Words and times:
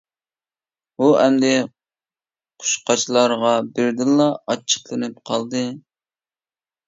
ئۇ 0.99 1.07
ئەمدى 1.23 1.51
قۇشقاچلارغا 2.63 3.51
بىردىنلا 3.75 4.27
ئاچچىقلىنىپ 4.53 5.19
قالدى. 5.31 5.61